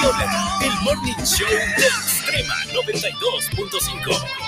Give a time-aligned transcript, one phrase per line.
[0.00, 4.47] El Morning Show de Extrema 92.5.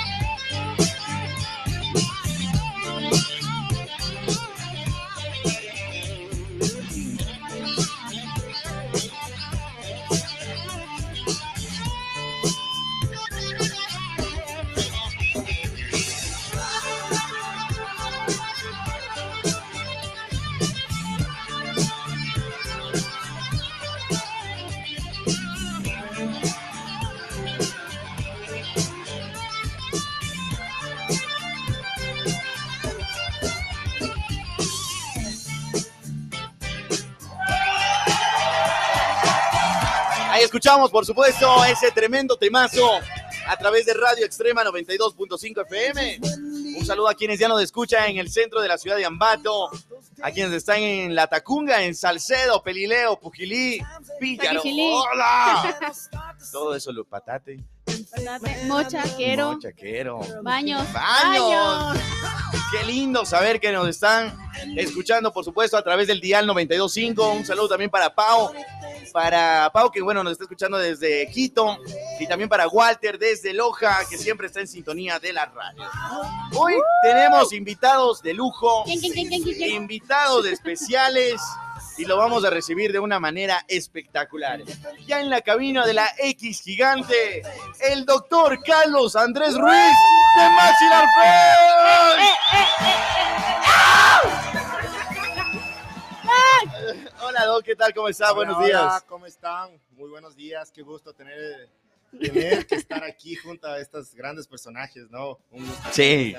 [40.42, 42.88] escuchamos, por supuesto, ese tremendo temazo
[43.46, 46.20] a través de Radio Extrema 92.5 FM.
[46.78, 49.68] Un saludo a quienes ya nos escuchan en el centro de la ciudad de Ambato,
[50.22, 53.80] a quienes están en La Tacunga, en Salcedo, Pelileo, Pujilí,
[54.18, 54.62] Píllaro.
[54.64, 55.78] ¡Hola!
[56.52, 57.60] Todo eso, lo patate.
[58.66, 59.53] Mochaquero.
[59.53, 60.20] Mochaquero.
[60.42, 60.92] Baños.
[60.92, 61.98] Baños.
[62.72, 64.36] Qué lindo saber que nos están
[64.77, 67.36] escuchando, por supuesto, a través del Dial 92.5.
[67.38, 68.53] Un saludo también para Pau,
[69.12, 71.78] para Pau, que bueno, nos está escuchando desde Quito,
[72.19, 75.84] y también para Walter desde Loja, que siempre está en sintonía de la radio.
[76.56, 81.41] Hoy tenemos invitados de lujo, invitados especiales,
[82.01, 84.62] y lo vamos a recibir de una manera espectacular.
[85.06, 87.43] Ya en la cabina de la X Gigante,
[87.91, 89.95] el doctor Carlos Andrés Ruiz
[90.37, 90.87] de Maxi
[97.23, 97.93] Hola, Doc, ¿qué tal?
[97.93, 98.33] ¿Cómo está?
[98.33, 98.81] buenos días.
[98.81, 99.78] Hola, ¿cómo están?
[99.91, 101.69] Muy buenos días, qué gusto tener,
[102.19, 105.39] tener que estar aquí junto a estos grandes personajes, ¿no?
[105.93, 106.34] sí.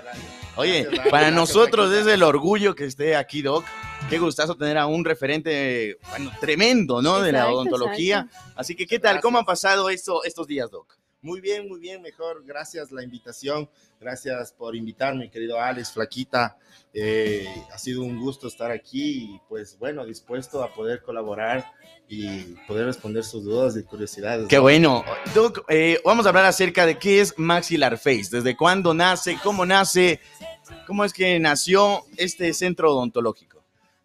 [0.55, 3.63] Oye, para nosotros es el orgullo que esté aquí, Doc.
[4.09, 7.21] Qué gustazo tener a un referente, bueno, tremendo, ¿no?
[7.21, 8.27] de la odontología.
[8.55, 9.21] Así que, ¿qué tal?
[9.21, 10.97] ¿Cómo han pasado esto, estos días, Doc?
[11.23, 12.43] Muy bien, muy bien, mejor.
[12.43, 13.69] Gracias la invitación.
[13.99, 16.57] Gracias por invitarme, querido Alex, Flaquita.
[16.93, 21.71] Eh, ha sido un gusto estar aquí y pues bueno, dispuesto a poder colaborar
[22.09, 24.47] y poder responder sus dudas y curiosidades.
[24.47, 25.05] Qué bueno.
[25.35, 29.63] Doc, eh, vamos a hablar acerca de qué es Maxillar Face, desde cuándo nace, cómo
[29.63, 30.19] nace,
[30.87, 33.60] cómo es que nació este centro odontológico.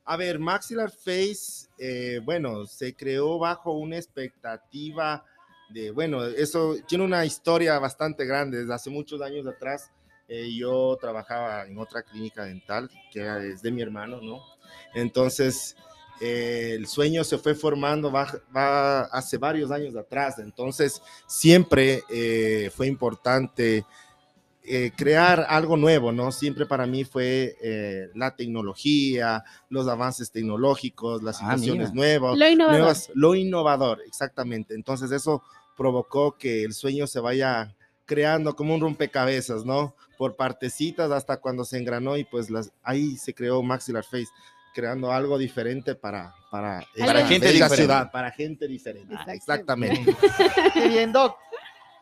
[0.08, 5.24] A ver, Maxillar Face, eh, bueno, se creó bajo una expectativa
[5.68, 8.58] de, bueno, eso tiene una historia bastante grande.
[8.58, 9.90] Desde hace muchos años atrás,
[10.28, 14.42] eh, yo trabajaba en otra clínica dental, que es de mi hermano, ¿no?
[14.94, 15.76] Entonces,
[16.20, 20.38] eh, el sueño se fue formando hace varios años atrás.
[20.38, 23.84] Entonces, siempre eh, fue importante
[24.96, 26.32] crear algo nuevo, ¿no?
[26.32, 32.96] Siempre para mí fue la tecnología, los avances tecnológicos, las ah, situaciones nuevas, lo innovador.
[33.14, 34.74] lo innovador, exactamente.
[34.74, 35.42] Entonces, eso
[35.76, 37.74] provocó que el sueño se vaya
[38.06, 39.94] creando como un rompecabezas, ¿no?
[40.16, 44.28] Por partecitas hasta cuando se engranó y pues las, ahí se creó Maxillar Face,
[44.74, 49.14] creando algo diferente para, para, para gente de la ciudad, para gente diferente.
[49.28, 50.16] Exactamente.
[50.72, 51.36] Qué bien, Doc.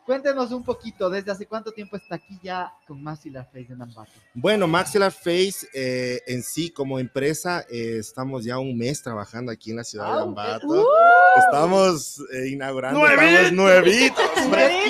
[0.05, 4.11] Cuéntenos un poquito, ¿desde hace cuánto tiempo está aquí ya con Maxillar Face en Ambato?
[4.35, 9.71] Bueno, Maxillar Face eh, en sí como empresa, eh, estamos ya un mes trabajando aquí
[9.71, 10.67] en la ciudad de Ambato.
[10.67, 10.85] Uh.
[11.39, 14.29] estamos eh, inaugurando, estamos nuevitos.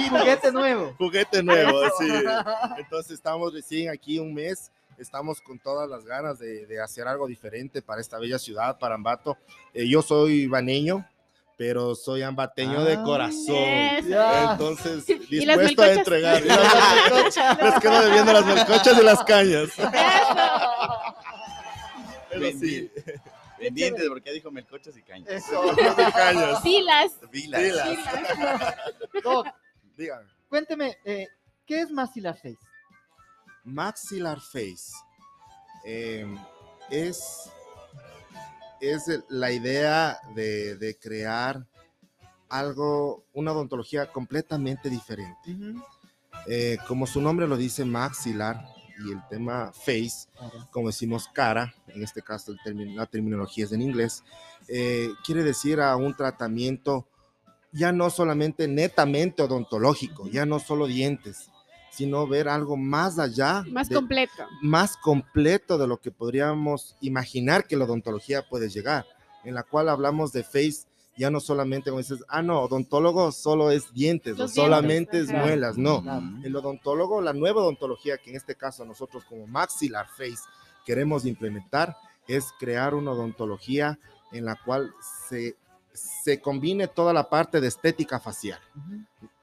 [0.09, 0.93] Juguete nuevo.
[0.97, 2.07] Juguete nuevo, sí.
[2.77, 7.27] Entonces estamos recién aquí un mes estamos con todas las ganas de, de, hacer algo
[7.27, 9.37] diferente para esta bella ciudad, para Ambato.
[9.73, 11.05] yo soy baneño,
[11.57, 13.55] pero soy ambateño de ah, corazón.
[13.55, 16.43] Entonces, dispuesto a entregar.
[17.63, 19.69] Les quedo debiendo las melcochas y las cañas.
[22.29, 22.91] Pero sí.
[23.57, 25.29] Pendientes, porque dijo melcochas y cañas.
[25.29, 25.73] Eso,
[26.13, 26.61] cañas.
[26.61, 27.13] Filas.
[27.31, 27.97] Filas.
[29.23, 29.47] Doc,
[29.95, 30.29] dígame.
[30.49, 31.29] Cuénteme, eh,
[31.65, 32.57] ¿qué es Maxillar Face?
[33.63, 34.91] Maxillar Face
[35.85, 36.25] eh,
[36.89, 37.49] es
[38.89, 41.65] es la idea de, crear
[42.49, 45.55] algo, una odontología completamente diferente.
[46.47, 48.65] Eh, como su nombre lo dice, maxilar
[49.05, 50.27] y el tema face,
[50.71, 54.23] como decimos cara, en este caso el la terminología es en inglés,
[54.67, 57.07] eh, quiere decir a un tratamiento
[57.71, 61.49] ya no solamente netamente odontológico, ya no solo dientes,
[61.95, 63.63] sino ver algo más allá.
[63.69, 64.45] Más completo.
[64.61, 69.05] Más completo de lo que podríamos imaginar que la odontología puede llegar,
[69.43, 70.87] en la cual hablamos de face,
[71.17, 75.77] ya no solamente como dices, ah, no, odontólogo solo es dientes, o solamente es muelas,
[75.77, 76.03] no.
[76.43, 80.43] El odontólogo, la nueva odontología que en este caso nosotros como maxillar face
[80.85, 81.95] queremos implementar,
[82.27, 83.99] es crear una odontología
[84.31, 84.93] en la cual
[85.29, 85.55] se
[85.95, 88.59] se combine toda la parte de estética facial.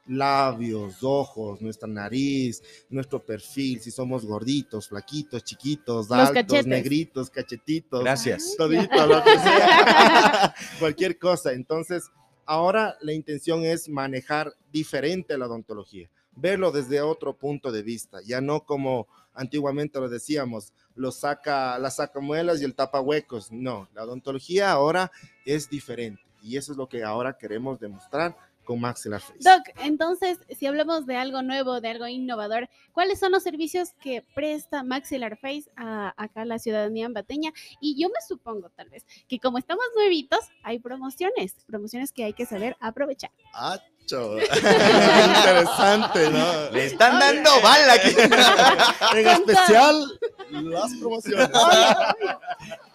[0.07, 6.67] Labios, ojos, nuestra nariz, nuestro perfil, si somos gorditos, flaquitos, chiquitos, Los altos, cachetes.
[6.67, 8.01] negritos, cachetitos.
[8.01, 8.55] Gracias.
[8.57, 10.53] Todito, lo que sea.
[10.79, 11.53] Cualquier cosa.
[11.53, 12.11] Entonces,
[12.45, 18.41] ahora la intención es manejar diferente la odontología, verlo desde otro punto de vista, ya
[18.41, 23.51] no como antiguamente lo decíamos, lo saca, la sacamuelas y el tapahuecos.
[23.51, 25.11] No, la odontología ahora
[25.45, 29.39] es diferente y eso es lo que ahora queremos demostrar con Maxillar Face.
[29.39, 34.23] Doc, entonces, si hablamos de algo nuevo, de algo innovador, ¿cuáles son los servicios que
[34.33, 37.51] presta Maxillar Face a acá a la ciudadanía ambateña?
[37.79, 42.33] Y yo me supongo, tal vez, que como estamos nuevitos, hay promociones, promociones que hay
[42.33, 43.31] que saber aprovechar.
[43.53, 44.37] ¡Acho!
[44.39, 46.69] Interesante, ¿no?
[46.71, 48.15] Le están dando bala aquí.
[49.17, 50.19] En especial
[50.51, 51.49] las promociones.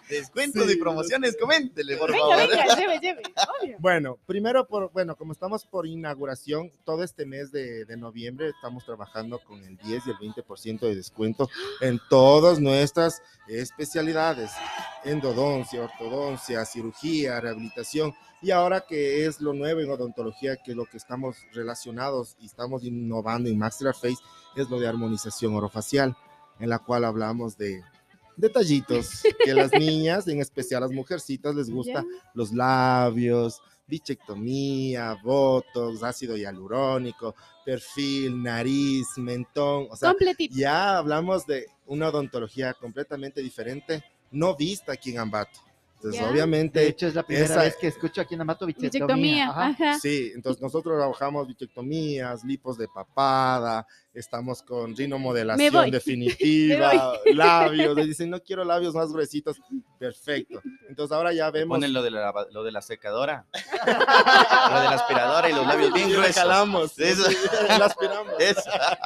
[0.09, 0.73] Descuentos Sí.
[0.73, 2.49] y promociones, coméntele, por Venga, favor.
[2.49, 3.21] venga, lleve, lleve.
[3.61, 3.77] Obvio.
[3.79, 8.83] Bueno, primero, por, bueno, como estamos por inauguración, todo este mes de, de noviembre estamos
[8.85, 11.47] trabajando con el 10 y el 20% de descuento
[11.81, 14.51] en todas nuestras especialidades,
[15.03, 20.85] endodoncia, ortodoncia, cirugía, rehabilitación, y ahora que es lo nuevo en odontología, que es lo
[20.85, 24.17] que estamos relacionados y estamos innovando en Maxillar Face,
[24.55, 26.15] es lo de armonización orofacial,
[26.59, 27.83] en la cual hablamos de
[28.39, 32.03] detallitos que las niñas, en especial las mujercitas, les gusta
[32.33, 40.55] los labios, bichectomía, botox, ácido hialurónico, perfil, nariz, mentón, o sea, Completito.
[40.55, 45.59] ya hablamos de una odontología completamente diferente, no vista aquí en Ambato.
[45.99, 46.27] Entonces, Ya.
[46.27, 49.05] De obviamente, hecho, es la primera esa- vez que escucho aquí en Amato bichectomía.
[49.05, 49.65] Bichectomía, Ajá.
[49.67, 49.99] ajá.
[49.99, 58.29] sí, entonces nosotros trabajamos bichectomías, lipos de papada, estamos con rinomodelación definitiva, labios, le dicen,
[58.29, 59.57] no quiero labios más gruesitos,
[59.99, 60.61] perfecto.
[60.87, 61.75] Entonces ahora ya vemos...
[61.75, 63.45] Ponen lo de la, lo de la secadora,
[63.85, 66.35] lo de la aspiradora y los labios bien gruesos.
[66.37, 67.29] jalamos, Eso.
[67.77, 68.33] la aspiramos.
[68.39, 68.61] Eso.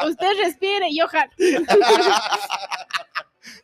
[0.07, 1.27] Usted respire y ojalá.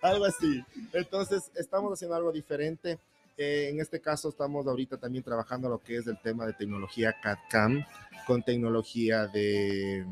[0.02, 0.64] algo así.
[0.94, 3.00] Entonces, estamos haciendo algo diferente.
[3.42, 7.16] Eh, en este caso, estamos ahorita también trabajando lo que es el tema de tecnología
[7.24, 7.86] CAD-CAM
[8.28, 10.06] con tecnología de,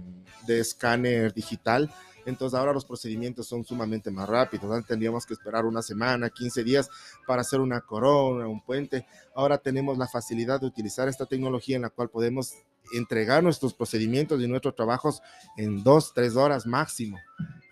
[0.47, 1.93] de escáner digital.
[2.25, 4.71] Entonces, ahora los procedimientos son sumamente más rápidos.
[4.71, 6.89] Antes tendríamos que esperar una semana, 15 días
[7.27, 9.05] para hacer una corona, un puente.
[9.35, 12.53] Ahora tenemos la facilidad de utilizar esta tecnología en la cual podemos
[12.93, 15.21] entregar nuestros procedimientos y nuestros trabajos
[15.57, 17.17] en dos, tres horas máximo.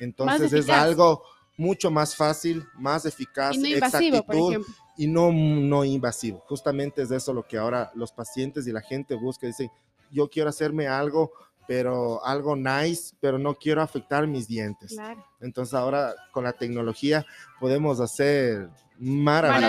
[0.02, 1.24] Entonces, es algo
[1.56, 4.85] mucho más fácil, más eficaz, Y no invasivo, por exactitud ejemplo.
[4.98, 6.44] Y no, no invasivo.
[6.48, 9.48] Justamente es de eso lo que ahora los pacientes y la gente busca.
[9.48, 9.70] Dicen,
[10.12, 11.32] yo quiero hacerme algo,
[11.68, 14.92] pero algo nice, pero no quiero afectar mis dientes.
[14.94, 15.26] Claro.
[15.42, 17.26] Entonces ahora con la tecnología
[17.60, 19.62] podemos hacer maravillas.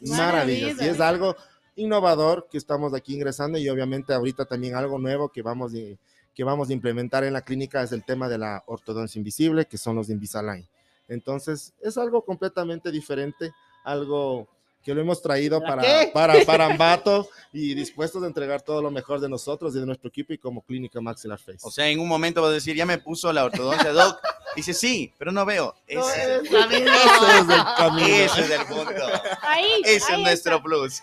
[0.00, 0.82] Maravillas, Maravillas.
[0.82, 1.34] Y es algo
[1.76, 5.98] innovador que estamos aquí ingresando y obviamente ahorita también algo nuevo que vamos, de-
[6.34, 9.78] que vamos a implementar en la clínica es el tema de la ortodoncia invisible, que
[9.78, 10.66] son los Invisalign.
[11.08, 13.52] Entonces, es algo completamente diferente,
[13.84, 14.48] algo
[14.82, 15.82] que lo hemos traído ¿La para,
[16.12, 20.08] para, para Ambato y dispuestos a entregar todo lo mejor de nosotros y de nuestro
[20.08, 21.58] equipo y como clínica Maxillar Face.
[21.62, 24.18] O sea, en un momento vas a decir, ya me puso la ortodoncia, Doc.
[24.54, 25.74] Dice, sí, pero no veo.
[25.90, 26.92] No, Ese, es la misma.
[26.94, 28.06] ese es el camino.
[28.06, 29.02] ese es el punto.
[29.42, 29.66] Ahí.
[29.84, 30.62] Ese ahí es nuestro está.
[30.62, 31.02] plus.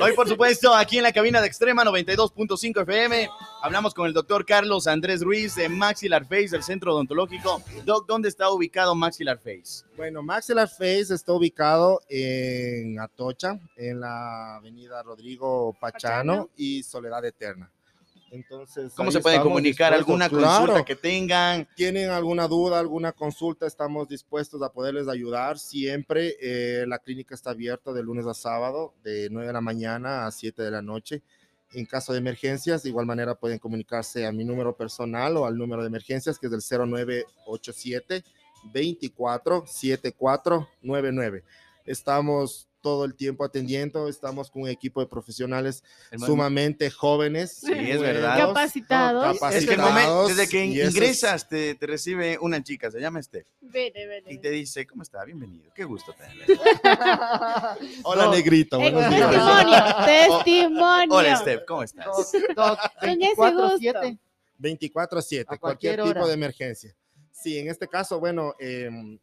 [0.00, 3.28] Hoy, por supuesto, aquí en la cabina de Extrema 92.5 FM,
[3.62, 7.62] hablamos con el doctor Carlos Andrés Ruiz de Maxillar Face del Centro Odontológico.
[7.84, 9.84] Doc, ¿dónde está ubicado Maxillar Face?
[9.96, 12.45] Bueno, Maxillar Face está ubicado en
[13.00, 16.50] Atocha, en la avenida Rodrigo Pachano, Pachano.
[16.56, 17.70] y Soledad Eterna.
[18.32, 19.94] Entonces, ¿Cómo se pueden comunicar?
[19.94, 20.66] ¿Alguna Claro.
[20.66, 21.66] consulta que tengan?
[21.76, 25.58] tienen alguna duda, alguna consulta, estamos dispuestos a poderles ayudar.
[25.60, 30.26] Siempre eh, la clínica está abierta de lunes a sábado, de 9 de la mañana
[30.26, 31.22] a 7 de la noche.
[31.72, 35.56] En caso de emergencias, de igual manera pueden comunicarse a mi número personal o al
[35.56, 38.24] número de emergencias, que es el 0987
[38.72, 41.44] 24 7499.
[41.86, 47.58] Estamos todo el tiempo atendiendo, estamos con un equipo de profesionales Hermano, sumamente jóvenes.
[47.64, 48.38] Sí, es verdad.
[48.38, 49.24] Capacitados.
[49.34, 52.62] Es que el capacitados, momento, desde que y eso es- ingresas, te, te recibe una
[52.62, 53.48] chica, se llama Steph,
[54.28, 55.24] y te dice, ¿cómo está?
[55.24, 56.44] Bienvenido, qué gusto tenerle.
[58.04, 58.30] Hola, No.
[58.32, 58.78] negrito.
[58.78, 59.30] Buenos días.
[59.30, 59.96] testimonio,
[60.44, 61.14] testimonio.
[61.16, 62.06] Hola, Steph, ¿cómo estás?
[62.06, 64.18] Doc, Doc, Con ese 24/7.
[64.60, 66.94] 24/7, A cualquier, cualquier tipo de emergencia.
[67.38, 68.54] Sí, en este caso, bueno,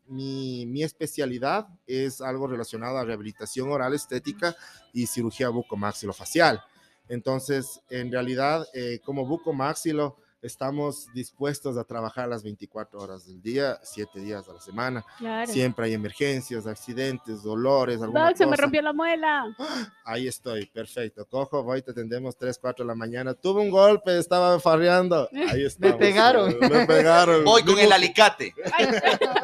[0.05, 4.55] mi, mi especialidad es algo relacionado a rehabilitación oral estética
[4.93, 6.62] y cirugía bucomaxilofacial.
[7.10, 13.79] Entonces, en realidad, eh, como bucomaxilo, estamos dispuestos a trabajar las 24 horas del día,
[13.81, 15.03] 7 días a la semana.
[15.17, 15.51] Claro.
[15.51, 19.45] Siempre hay emergencias, accidentes, dolores, alguna Doc, se me rompió la muela.
[20.05, 21.25] Ahí estoy, perfecto.
[21.25, 23.33] Cojo, voy, te atendemos 3, 4 de la mañana.
[23.33, 25.27] Tuve un golpe, estaba farreando.
[25.50, 25.97] Ahí está.
[25.97, 26.55] pegaron.
[26.59, 27.43] Me pegaron.
[27.45, 28.53] Voy con Mi el alicate.
[28.73, 28.88] Ay,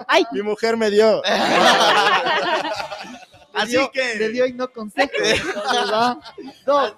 [0.08, 1.22] ay, Mi mujer me dio.
[3.54, 5.12] Así dio- que- Le dio y no consejo.
[5.74, 6.18] ¿verdad?
[6.66, 6.98] Doc,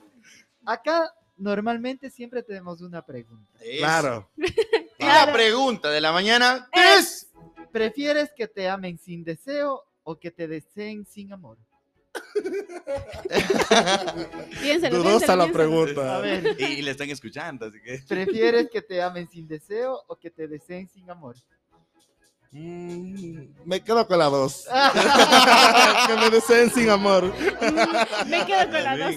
[0.65, 3.59] acá normalmente siempre tenemos una pregunta.
[3.77, 4.29] Claro.
[4.99, 7.31] Y la pregunta de la mañana es...
[7.71, 11.57] ¿Prefieres que te amen sin deseo o que te deseen sin amor?
[14.61, 15.53] piénselo, Dudosa piénselo, la piénselo.
[15.53, 16.17] pregunta.
[16.17, 17.97] A ver, Y, y le están escuchando, así que...
[18.07, 21.35] ¿prefieres que te amen sin deseo o que te deseen sin amor?
[22.51, 24.67] Mm, me quedo con la dos.
[26.07, 27.33] que me deseen sin amor.
[28.25, 29.15] Me quedo con la dos.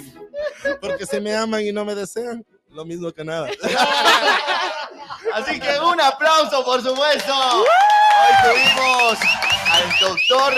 [0.80, 3.48] Porque si me aman y no me desean, lo mismo que nada.
[5.34, 7.32] Así que un aplauso, por supuesto.
[7.34, 9.18] Hoy tuvimos
[9.70, 10.54] al doctor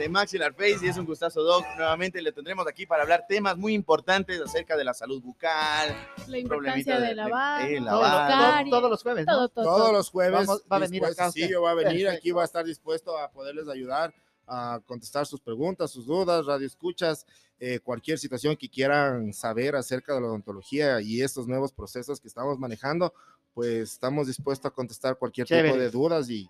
[0.00, 1.64] de Maxilar Face y es un gustazo, Doc.
[1.76, 5.94] Nuevamente le tendremos aquí para hablar temas muy importantes acerca de la salud bucal,
[6.26, 8.30] La importancia de- de lavar, de- de Todos, lavar.
[8.30, 9.32] caries, todos los jueves, ¿no?
[9.34, 9.92] todo, todo, Todos todo.
[9.92, 12.34] los jueves Vamos- va a venir acá Sí, voy a venir, aquí Perfecto.
[12.34, 14.14] voy a estar dispuesto a poderles ayudar
[14.46, 17.24] a contestar sus preguntas, sus dudas, radio escuchas,
[17.60, 22.26] eh, cualquier situación que quieran saber acerca de la odontología y estos nuevos procesos que
[22.26, 23.12] estamos manejando,
[23.54, 25.68] pues estamos dispuestos a contestar cualquier Chévere.
[25.68, 26.48] tipo de dudas y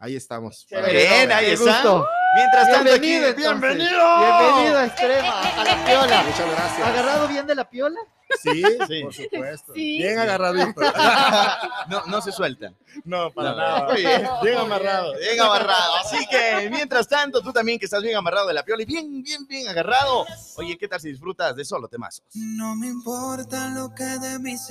[0.00, 0.66] ahí estamos.
[0.70, 1.64] Bien, ahí está.
[1.82, 2.08] gusto.
[2.34, 3.60] Mientras tanto aquí, Bienvenido, entonces.
[3.76, 4.18] bienvenido.
[4.20, 6.22] Bienvenido a Extrema, a la piola.
[6.22, 6.88] Muchas gracias.
[6.88, 8.00] ¿Agarrado bien de la piola?
[8.40, 9.02] Sí, Sí.
[9.02, 9.72] por supuesto.
[9.74, 9.98] Sí.
[9.98, 10.80] Bien agarradito.
[11.88, 12.72] No, no se suelta.
[13.04, 13.84] No, para No, nada.
[13.92, 14.28] muy bien.
[14.44, 15.12] Bien amarrado.
[15.18, 15.96] Bien amarrado.
[15.96, 19.22] Así que, mientras tanto, tú también que estás bien amarrado de la piola y bien,
[19.24, 20.24] bien, bien agarrado.
[20.56, 22.24] Oye, ¿qué tal si disfrutas de solo temazos?
[22.34, 24.68] No me importa lo que de mí se